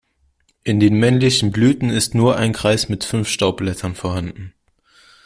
In 0.63 0.79
den 0.79 0.95
männlichen 0.97 1.51
Blüten 1.51 1.91
ist 1.91 2.15
nur 2.15 2.35
ein 2.35 2.53
Kreis 2.53 2.89
mit 2.89 3.03
fünf 3.03 3.29
Staubblättern 3.29 3.93
vorhanden. 3.93 4.51